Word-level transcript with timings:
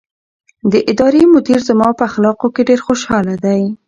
د 0.71 0.73
ادارې 0.91 1.23
مدیر 1.33 1.59
زما 1.69 1.89
په 1.97 2.03
اخلاقو 2.09 2.47
ډېر 2.69 2.79
خوشحاله 2.87 3.35
دی. 3.45 3.61